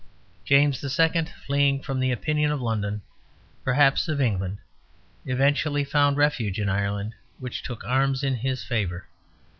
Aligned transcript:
James 0.43 0.83
II., 0.83 1.25
fleeing 1.45 1.79
from 1.83 1.99
the 1.99 2.11
opinion 2.11 2.51
of 2.51 2.59
London, 2.59 3.03
perhaps 3.63 4.07
of 4.07 4.19
England, 4.19 4.57
eventually 5.27 5.83
found 5.83 6.17
refuge 6.17 6.59
in 6.59 6.69
Ireland, 6.69 7.13
which 7.37 7.61
took 7.61 7.83
arms 7.85 8.23
in 8.23 8.33
his 8.37 8.63
favour. 8.63 9.05